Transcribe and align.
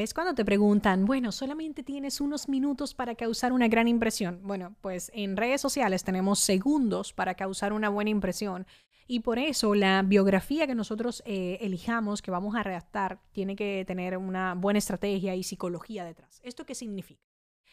¿Ves 0.00 0.14
cuando 0.14 0.32
te 0.32 0.46
preguntan, 0.46 1.04
bueno, 1.04 1.30
solamente 1.30 1.82
tienes 1.82 2.22
unos 2.22 2.48
minutos 2.48 2.94
para 2.94 3.16
causar 3.16 3.52
una 3.52 3.68
gran 3.68 3.86
impresión? 3.86 4.40
Bueno, 4.44 4.74
pues 4.80 5.12
en 5.12 5.36
redes 5.36 5.60
sociales 5.60 6.04
tenemos 6.04 6.38
segundos 6.38 7.12
para 7.12 7.34
causar 7.34 7.74
una 7.74 7.90
buena 7.90 8.08
impresión. 8.08 8.66
Y 9.06 9.20
por 9.20 9.38
eso 9.38 9.74
la 9.74 10.00
biografía 10.00 10.66
que 10.66 10.74
nosotros 10.74 11.22
eh, 11.26 11.58
elijamos, 11.60 12.22
que 12.22 12.30
vamos 12.30 12.56
a 12.56 12.62
redactar, 12.62 13.20
tiene 13.32 13.54
que 13.56 13.84
tener 13.86 14.16
una 14.16 14.54
buena 14.54 14.78
estrategia 14.78 15.34
y 15.34 15.42
psicología 15.42 16.02
detrás. 16.02 16.40
¿Esto 16.42 16.64
qué 16.64 16.74
significa? 16.74 17.20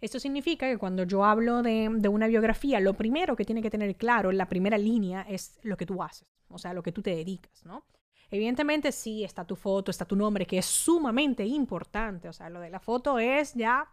Esto 0.00 0.18
significa 0.18 0.68
que 0.68 0.76
cuando 0.76 1.04
yo 1.04 1.24
hablo 1.24 1.62
de, 1.62 1.88
de, 1.88 2.08
una 2.08 2.26
biografía, 2.26 2.80
lo 2.80 2.94
primero 2.94 3.36
que 3.36 3.44
tiene 3.44 3.62
que 3.62 3.70
tener 3.70 3.94
claro, 3.94 4.32
la 4.32 4.48
primera 4.48 4.76
línea, 4.76 5.22
es 5.22 5.60
lo 5.62 5.76
que 5.76 5.86
tú 5.86 6.02
haces, 6.02 6.26
o 6.48 6.58
sea, 6.58 6.74
lo 6.74 6.82
que 6.82 6.90
tú 6.90 7.00
te 7.00 7.14
dedicas, 7.14 7.64
¿no? 7.64 7.84
Evidentemente 8.30 8.92
sí 8.92 9.24
está 9.24 9.44
tu 9.44 9.56
foto, 9.56 9.90
está 9.90 10.04
tu 10.04 10.16
nombre, 10.16 10.46
que 10.46 10.58
es 10.58 10.66
sumamente 10.66 11.44
importante. 11.44 12.28
O 12.28 12.32
sea, 12.32 12.50
lo 12.50 12.60
de 12.60 12.70
la 12.70 12.80
foto 12.80 13.18
es 13.18 13.54
ya 13.54 13.88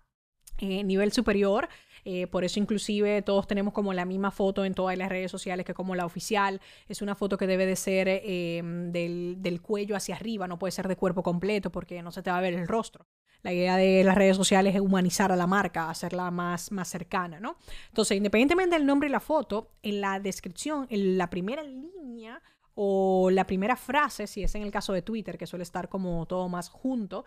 eh, 0.60 0.84
nivel 0.84 1.12
superior. 1.12 1.68
Eh, 2.06 2.28
por 2.28 2.44
eso 2.44 2.60
inclusive 2.60 3.24
todos 3.24 3.48
tenemos 3.48 3.74
como 3.74 3.92
la 3.92 4.06
misma 4.06 4.30
foto 4.30 4.64
en 4.64 4.76
todas 4.76 4.96
las 4.96 5.10
redes 5.10 5.32
sociales 5.32 5.66
que 5.66 5.74
como 5.74 5.96
la 5.96 6.06
oficial. 6.06 6.62
Es 6.88 7.02
una 7.02 7.16
foto 7.16 7.38
que 7.38 7.48
debe 7.48 7.66
de 7.66 7.76
ser 7.76 8.08
eh, 8.08 8.62
del, 8.64 9.38
del, 9.40 9.62
cuello 9.62 9.96
hacia 9.96 10.16
arriba, 10.16 10.48
no 10.48 10.60
puede 10.60 10.72
ser 10.72 10.88
de 10.88 10.96
cuerpo 10.96 11.24
completo 11.24 11.72
porque 11.72 12.02
no 12.04 12.12
se 12.12 12.22
te 12.22 12.30
va 12.30 12.38
a 12.38 12.42
ver 12.42 12.54
el 12.54 12.68
rostro. 12.68 13.08
La 13.42 13.54
idea 13.54 13.76
de 13.78 14.04
las 14.04 14.16
redes 14.16 14.38
sociales 14.38 14.76
es 14.76 14.82
humanizar 14.82 15.32
a 15.32 15.36
la 15.36 15.46
marca, 15.46 15.90
hacerla 15.90 16.32
más, 16.32 16.72
más 16.72 16.88
cercana, 16.88 17.40
¿no? 17.40 17.58
Entonces, 17.90 18.18
independientemente 18.18 18.76
del 18.76 18.86
nombre 18.86 19.08
y 19.08 19.12
la 19.12 19.20
foto, 19.20 19.72
en 19.84 20.02
la 20.02 20.20
descripción, 20.20 20.88
en 20.90 21.18
la 21.18 21.30
primera 21.30 21.64
línea 21.64 22.42
o 22.76 23.30
la 23.32 23.48
primera 23.48 23.76
frase, 23.76 24.28
si 24.28 24.44
es 24.44 24.54
en 24.56 24.62
el 24.62 24.72
caso 24.72 24.94
de 24.94 25.02
Twitter, 25.02 25.38
que 25.38 25.48
suele 25.48 25.64
estar 25.64 25.90
como 25.90 26.26
todo 26.28 26.48
más 26.50 26.70
junto, 26.70 27.26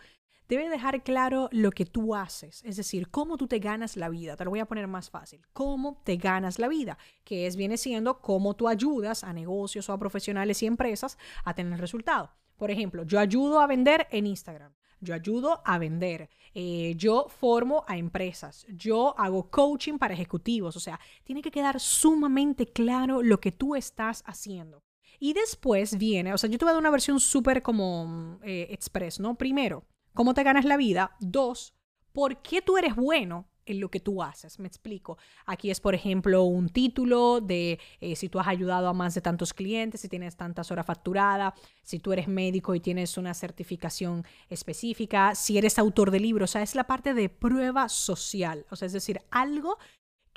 debe 0.48 0.68
dejar 0.68 1.02
claro 1.02 1.48
lo 1.52 1.70
que 1.70 1.84
tú 1.84 2.14
haces, 2.14 2.62
es 2.64 2.76
decir, 2.76 3.10
cómo 3.10 3.36
tú 3.36 3.46
te 3.46 3.58
ganas 3.58 3.96
la 3.96 4.08
vida. 4.08 4.36
Te 4.36 4.44
lo 4.44 4.50
voy 4.50 4.60
a 4.60 4.66
poner 4.66 4.86
más 4.86 5.10
fácil. 5.10 5.40
Cómo 5.52 6.00
te 6.04 6.16
ganas 6.16 6.58
la 6.58 6.68
vida, 6.68 6.98
que 7.24 7.46
es 7.46 7.56
viene 7.56 7.76
siendo 7.76 8.20
cómo 8.20 8.54
tú 8.54 8.68
ayudas 8.68 9.24
a 9.24 9.32
negocios 9.32 9.88
o 9.88 9.92
a 9.92 9.98
profesionales 9.98 10.62
y 10.62 10.66
empresas 10.66 11.18
a 11.44 11.54
tener 11.54 11.80
resultado. 11.80 12.30
Por 12.56 12.70
ejemplo, 12.70 13.04
yo 13.04 13.20
ayudo 13.20 13.60
a 13.60 13.66
vender 13.66 14.06
en 14.10 14.26
Instagram. 14.26 14.72
Yo 15.00 15.14
ayudo 15.14 15.62
a 15.64 15.78
vender, 15.78 16.28
eh, 16.54 16.94
yo 16.96 17.28
formo 17.28 17.84
a 17.86 17.96
empresas, 17.96 18.66
yo 18.68 19.16
hago 19.16 19.48
coaching 19.48 19.96
para 19.96 20.14
ejecutivos, 20.14 20.76
o 20.76 20.80
sea, 20.80 20.98
tiene 21.22 21.40
que 21.40 21.52
quedar 21.52 21.78
sumamente 21.78 22.66
claro 22.66 23.22
lo 23.22 23.38
que 23.38 23.52
tú 23.52 23.76
estás 23.76 24.24
haciendo. 24.26 24.82
Y 25.18 25.32
después 25.32 25.98
viene, 25.98 26.32
o 26.32 26.38
sea, 26.38 26.48
yo 26.48 26.58
te 26.58 26.64
voy 26.64 26.70
a 26.70 26.74
dar 26.74 26.80
una 26.80 26.90
versión 26.90 27.20
súper 27.20 27.62
como 27.62 28.38
eh, 28.42 28.68
express, 28.70 29.20
¿no? 29.20 29.36
Primero, 29.36 29.84
¿cómo 30.14 30.34
te 30.34 30.42
ganas 30.42 30.64
la 30.64 30.76
vida? 30.76 31.16
Dos, 31.20 31.74
¿por 32.12 32.40
qué 32.42 32.62
tú 32.62 32.76
eres 32.78 32.94
bueno? 32.94 33.48
en 33.68 33.80
lo 33.80 33.90
que 33.90 34.00
tú 34.00 34.22
haces. 34.22 34.58
Me 34.58 34.66
explico. 34.66 35.18
Aquí 35.46 35.70
es, 35.70 35.80
por 35.80 35.94
ejemplo, 35.94 36.44
un 36.44 36.68
título 36.70 37.40
de 37.40 37.78
eh, 38.00 38.16
si 38.16 38.28
tú 38.28 38.40
has 38.40 38.48
ayudado 38.48 38.88
a 38.88 38.92
más 38.92 39.14
de 39.14 39.20
tantos 39.20 39.52
clientes, 39.52 40.00
si 40.00 40.08
tienes 40.08 40.36
tantas 40.36 40.70
horas 40.70 40.86
facturadas, 40.86 41.52
si 41.82 41.98
tú 41.98 42.12
eres 42.12 42.28
médico 42.28 42.74
y 42.74 42.80
tienes 42.80 43.16
una 43.18 43.34
certificación 43.34 44.24
específica, 44.48 45.34
si 45.34 45.58
eres 45.58 45.78
autor 45.78 46.10
de 46.10 46.20
libros. 46.20 46.50
O 46.50 46.52
sea, 46.52 46.62
es 46.62 46.74
la 46.74 46.86
parte 46.86 47.14
de 47.14 47.28
prueba 47.28 47.88
social. 47.88 48.66
O 48.70 48.76
sea, 48.76 48.86
es 48.86 48.92
decir, 48.92 49.20
algo 49.30 49.78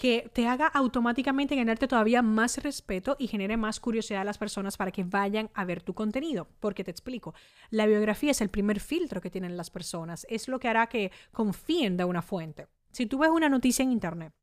que 0.02 0.32
te 0.34 0.48
haga 0.48 0.66
automáticamente 0.66 1.56
ganarte 1.56 1.88
todavía 1.88 2.24
más 2.24 2.58
respeto 2.58 3.16
y 3.20 3.28
genere 3.28 3.56
más 3.56 3.80
curiosidad 3.80 4.22
a 4.22 4.24
las 4.24 4.40
personas 4.40 4.76
para 4.76 4.90
que 4.90 5.04
vayan 5.04 5.52
a 5.54 5.64
ver 5.64 5.84
tu 5.84 5.94
contenido. 5.94 6.48
Porque 6.60 6.84
te 6.84 6.90
explico, 6.90 7.36
la 7.70 7.86
biografía 7.86 8.32
es 8.32 8.42
el 8.42 8.50
primer 8.50 8.80
filtro 8.80 9.22
que 9.22 9.30
tienen 9.30 9.56
las 9.58 9.70
personas, 9.70 10.26
es 10.28 10.48
lo 10.48 10.60
que 10.60 10.70
hará 10.70 10.88
que 10.88 11.12
confíen 11.32 11.98
de 11.98 12.06
una 12.06 12.24
fuente. 12.24 12.66
Si 12.92 13.06
tú 13.06 13.20
ves 13.20 13.30
una 13.30 13.48
noticia 13.48 13.84
en 13.84 13.92
Internet 13.92 14.34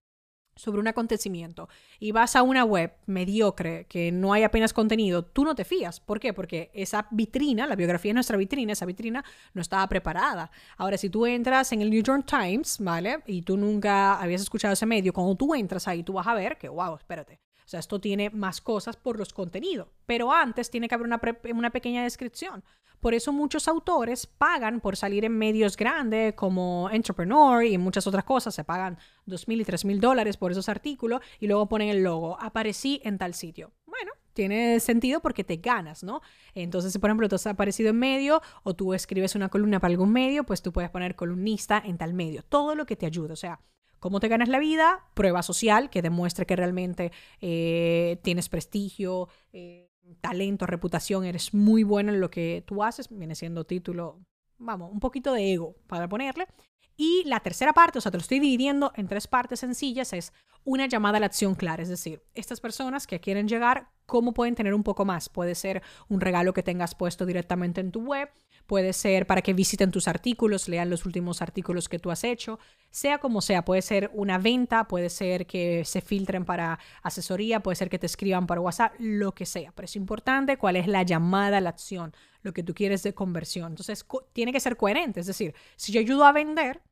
sobre 0.59 0.81
un 0.81 0.89
acontecimiento 0.89 1.69
y 2.01 2.13
vas 2.13 2.37
a 2.37 2.43
una 2.43 2.65
web 2.65 2.93
mediocre 3.07 3.87
que 3.89 4.11
no 4.13 4.33
hay 4.33 4.43
apenas 4.43 4.73
contenido, 4.73 5.25
tú 5.25 5.45
no 5.45 5.55
te 5.55 5.65
fías. 5.65 6.01
¿Por 6.01 6.21
qué? 6.21 6.33
Porque 6.33 6.71
esa 6.75 7.07
vitrina, 7.11 7.67
la 7.67 7.77
biografía 7.77 8.11
es 8.11 8.15
nuestra 8.15 8.37
vitrina, 8.37 8.73
esa 8.73 8.85
vitrina 8.85 9.25
no 9.55 9.63
estaba 9.63 9.89
preparada. 9.89 10.51
Ahora, 10.77 10.99
si 10.99 11.09
tú 11.09 11.27
entras 11.27 11.73
en 11.73 11.83
el 11.83 11.91
New 11.91 12.03
York 12.03 12.27
Times, 12.27 12.79
¿vale? 12.81 13.23
Y 13.27 13.43
tú 13.43 13.57
nunca 13.57 14.21
habías 14.21 14.43
escuchado 14.43 14.75
ese 14.75 14.87
medio, 14.87 15.13
cuando 15.13 15.37
tú 15.37 15.55
entras 15.55 15.87
ahí, 15.87 16.03
tú 16.03 16.15
vas 16.15 16.27
a 16.27 16.35
ver 16.35 16.59
que, 16.59 16.69
wow, 16.69 16.97
espérate. 16.97 17.41
O 17.65 17.71
sea, 17.71 17.81
esto 17.81 18.01
tiene 18.01 18.31
más 18.31 18.63
cosas 18.63 18.97
por 18.97 19.19
los 19.19 19.33
contenidos. 19.35 19.89
Pero 20.07 20.33
antes 20.33 20.71
tiene 20.71 20.89
que 20.89 20.95
haber 20.95 21.07
una, 21.07 21.21
una 21.53 21.71
pequeña 21.71 22.03
descripción. 22.03 22.65
Por 23.01 23.15
eso 23.15 23.33
muchos 23.33 23.69
autores 23.69 24.27
pagan 24.27 24.81
por 24.81 24.97
salir 24.97 25.25
en 25.25 25.37
medios 25.37 25.77
grandes 25.77 26.35
como 26.35 26.89
Entrepreneur 26.91 27.65
y 27.65 27.79
muchas 27.79 28.07
otras 28.07 28.25
cosas. 28.25 28.55
Se 28.55 28.65
pagan 28.65 28.99
dos 29.27 29.49
mil 29.49 29.61
y 29.61 29.65
tres 29.65 29.85
mil 29.85 30.01
dólares 30.01 30.37
por 30.37 30.53
esos 30.53 30.69
artículos 30.69 31.21
y 31.39 31.47
luego 31.47 31.69
ponen 31.69 31.89
el 31.89 32.03
logo. 32.03 32.37
Aparecí 32.41 33.01
en 33.05 33.19
tal 33.19 33.35
sitio. 33.35 33.73
Bueno, 33.87 34.13
tiene 34.33 34.81
sentido 34.81 35.21
porque 35.21 35.45
te 35.45 35.57
ganas, 35.57 36.03
¿no? 36.03 36.21
Entonces, 36.55 36.93
si 36.93 36.99
por 36.99 37.11
ejemplo 37.11 37.29
tú 37.29 37.37
has 37.37 37.47
aparecido 37.47 37.91
en 37.91 37.99
medio 37.99 38.43
o 38.63 38.75
tú 38.75 38.95
escribes 38.95 39.35
una 39.35 39.49
columna 39.49 39.81
para 39.81 39.93
algún 39.93 40.13
medio, 40.13 40.45
pues 40.45 40.63
tú 40.63 40.73
puedes 40.73 40.91
poner 40.91 41.17
columnista 41.17 41.83
en 41.85 41.99
tal 41.99 42.15
medio. 42.15 42.43
Todo 42.43 42.75
lo 42.75 42.87
que 42.87 42.97
te 42.97 43.07
ayude. 43.07 43.33
O 43.33 43.37
sea, 43.37 43.61
¿Cómo 44.01 44.21
te 44.21 44.29
ganas 44.29 44.49
la 44.49 44.61
vida? 44.61 45.05
Prueba 45.15 45.43
social 45.43 45.91
que 45.91 46.03
demuestre 46.03 46.47
que 46.47 46.55
realmente 46.55 47.11
eh, 47.41 48.19
tienes 48.23 48.49
prestigio, 48.49 49.29
eh, 49.53 49.91
talento, 50.21 50.67
reputación, 50.67 51.25
eres 51.25 51.55
muy 51.55 51.83
bueno 51.83 52.13
en 52.13 52.21
lo 52.21 52.31
que 52.31 52.65
tú 52.67 52.83
haces, 52.83 53.09
viene 53.11 53.35
siendo 53.35 53.65
título, 53.65 54.21
vamos, 54.59 54.91
un 54.93 55.01
poquito 55.01 55.33
de 55.33 55.53
ego 55.53 55.77
para 55.87 56.09
ponerle. 56.09 56.47
Y 56.97 57.23
la 57.27 57.41
tercera 57.41 57.73
parte, 57.73 57.99
o 57.99 58.01
sea, 58.01 58.11
te 58.11 58.19
lo 58.19 58.23
estoy 58.23 58.41
dividiendo 58.41 58.93
en 58.97 59.07
tres 59.07 59.29
partes 59.29 59.61
sencillas, 59.61 60.13
es 60.13 60.33
una 60.69 60.87
llamada 60.87 61.17
a 61.17 61.21
la 61.21 61.27
acción 61.27 61.55
clara, 61.55 61.83
es 61.83 61.89
decir, 61.89 62.23
estas 62.35 62.61
personas 62.61 63.07
que 63.07 63.21
quieren 63.21 63.49
llegar, 63.49 63.89
¿cómo 64.05 64.35
pueden 64.35 64.55
tener 64.55 64.75
un 64.75 64.83
poco 64.83 65.07
más? 65.07 65.31
Puede 65.31 65.55
ser 65.55 65.83
un 66.11 66.21
regalo 66.21 66.53
que 66.53 66.63
tengas 66.63 66.95
puesto 66.95 67.25
directamente 67.25 67.81
en 67.81 67.91
tu 67.91 68.03
web, 68.03 68.29
puede 68.67 68.93
ser 68.93 69.27
para 69.27 69.41
que 69.41 69.55
visiten 69.55 69.91
tus 69.91 70.09
artículos, 70.09 70.69
lean 70.69 70.91
los 70.91 71.07
últimos 71.07 71.41
artículos 71.41 71.89
que 71.89 71.99
tú 71.99 72.11
has 72.11 72.23
hecho, 72.23 72.59
sea 72.91 73.17
como 73.17 73.41
sea, 73.41 73.65
puede 73.65 73.81
ser 73.81 74.11
una 74.13 74.37
venta, 74.37 74.89
puede 74.89 75.09
ser 75.09 75.47
que 75.47 75.87
se 75.87 76.03
filtren 76.03 76.45
para 76.45 76.79
asesoría, 77.03 77.61
puede 77.61 77.77
ser 77.77 77.89
que 77.89 77.99
te 77.99 78.05
escriban 78.05 78.47
para 78.47 78.61
WhatsApp, 78.61 78.93
lo 78.99 79.33
que 79.33 79.47
sea, 79.47 79.73
pero 79.75 79.87
es 79.87 79.97
importante 79.97 80.59
cuál 80.59 80.77
es 80.77 80.87
la 80.87 81.03
llamada 81.03 81.57
a 81.57 81.61
la 81.63 81.71
acción, 81.71 82.13
lo 82.43 82.53
que 82.53 82.63
tú 82.63 82.75
quieres 82.75 83.03
de 83.03 83.15
conversión. 83.15 83.73
Entonces, 83.73 84.05
tiene 84.35 84.53
que 84.53 84.61
ser 84.61 84.77
coherente, 84.77 85.21
es 85.21 85.27
decir, 85.27 85.55
si 85.77 85.93
yo 85.93 86.01
ayudo 86.01 86.27
a 86.27 86.33
vender, 86.33 86.83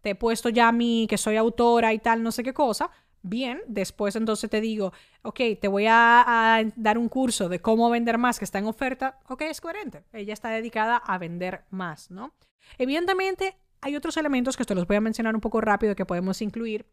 te 0.00 0.10
he 0.10 0.14
puesto 0.14 0.48
ya 0.48 0.68
a 0.68 0.72
mí 0.72 1.06
que 1.10 1.18
soy 1.18 1.36
autora 1.36 1.92
y 1.92 1.98
tal, 1.98 2.22
no 2.22 2.32
sé 2.32 2.42
qué 2.42 2.54
cosa, 2.54 2.90
bien, 3.28 3.60
después 3.66 4.16
entonces 4.16 4.48
te 4.50 4.60
digo, 4.60 4.92
ok, 5.22 5.40
te 5.60 5.68
voy 5.68 5.86
a, 5.88 6.64
dar 6.76 6.98
un 6.98 7.08
curso 7.08 7.48
de 7.48 7.60
cómo 7.60 7.90
vender 7.90 8.18
más 8.18 8.38
que 8.38 8.44
está 8.44 8.58
en 8.58 8.66
oferta, 8.66 9.18
ok, 9.28 9.42
es 9.42 9.60
coherente, 9.60 10.04
ella 10.12 10.32
está 10.32 10.50
dedicada 10.50 10.96
a 10.96 11.18
vender 11.18 11.64
más, 11.70 12.10
¿no? 12.10 12.34
Evidentemente, 12.76 13.56
hay 13.80 13.96
otros 13.96 14.16
elementos 14.16 14.56
que 14.56 14.64
te 14.64 14.74
los 14.74 14.86
voy 14.86 14.96
a 14.96 15.00
mencionar 15.00 15.34
un 15.34 15.40
poco 15.40 15.60
rápido 15.60 15.94
que 15.94 16.06
podemos 16.06 16.42
incluir 16.42 16.86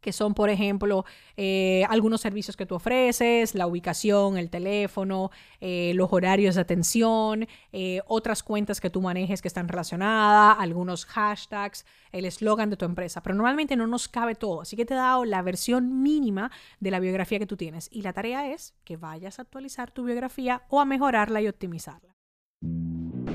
que 0.00 0.12
son, 0.12 0.34
por 0.34 0.50
ejemplo, 0.50 1.04
eh, 1.36 1.84
algunos 1.88 2.20
servicios 2.20 2.56
que 2.56 2.66
tú 2.66 2.74
ofreces, 2.74 3.54
la 3.54 3.66
ubicación, 3.66 4.38
el 4.38 4.50
teléfono, 4.50 5.30
eh, 5.60 5.92
los 5.94 6.12
horarios 6.12 6.54
de 6.54 6.60
atención, 6.62 7.46
eh, 7.72 8.00
otras 8.06 8.42
cuentas 8.42 8.80
que 8.80 8.90
tú 8.90 9.00
manejes 9.00 9.42
que 9.42 9.48
están 9.48 9.68
relacionadas, 9.68 10.56
algunos 10.58 11.04
hashtags, 11.06 11.84
el 12.12 12.24
eslogan 12.24 12.70
de 12.70 12.76
tu 12.76 12.84
empresa. 12.84 13.22
Pero 13.22 13.34
normalmente 13.34 13.76
no 13.76 13.86
nos 13.86 14.08
cabe 14.08 14.34
todo, 14.34 14.62
así 14.62 14.76
que 14.76 14.84
te 14.84 14.94
he 14.94 14.96
dado 14.96 15.24
la 15.24 15.42
versión 15.42 16.02
mínima 16.02 16.50
de 16.80 16.90
la 16.90 17.00
biografía 17.00 17.38
que 17.38 17.46
tú 17.46 17.56
tienes 17.56 17.88
y 17.92 18.02
la 18.02 18.12
tarea 18.12 18.52
es 18.52 18.74
que 18.84 18.96
vayas 18.96 19.38
a 19.38 19.42
actualizar 19.42 19.90
tu 19.90 20.04
biografía 20.04 20.62
o 20.68 20.80
a 20.80 20.84
mejorarla 20.84 21.40
y 21.40 21.48
optimizarla. 21.48 22.16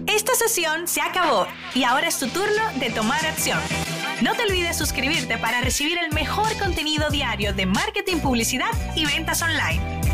Esta 0.07 0.35
sesión 0.35 0.87
se 0.87 1.01
acabó 1.01 1.47
y 1.73 1.83
ahora 1.83 2.07
es 2.07 2.19
tu 2.19 2.27
turno 2.27 2.63
de 2.79 2.91
tomar 2.91 3.25
acción. 3.25 3.59
No 4.21 4.33
te 4.33 4.43
olvides 4.43 4.77
suscribirte 4.77 5.37
para 5.37 5.59
recibir 5.59 5.97
el 5.97 6.13
mejor 6.13 6.57
contenido 6.57 7.09
diario 7.09 7.53
de 7.53 7.65
marketing, 7.65 8.17
publicidad 8.19 8.69
y 8.95 9.05
ventas 9.05 9.41
online. 9.41 10.04